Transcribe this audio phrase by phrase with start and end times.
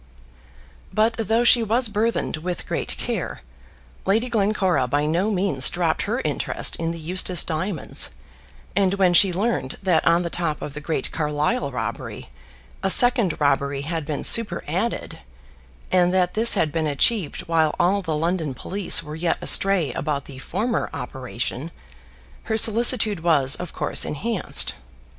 [0.91, 3.41] But though she was burthened with great care,
[4.03, 8.09] Lady Glencora by no means dropped her interest in the Eustace diamonds;
[8.75, 12.29] and when she learned that on the top of the great Carlisle robbery
[12.81, 15.19] a second robbery had been superadded,
[15.91, 20.25] and that this had been achieved while all the London police were yet astray about
[20.25, 21.69] the former operation,
[22.45, 24.73] her solicitude was of course enhanced.